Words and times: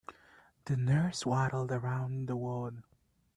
The 0.65 0.75
nurse 0.77 1.27
waddled 1.27 1.71
around 1.71 2.25
the 2.25 2.35
ward. 2.35 2.81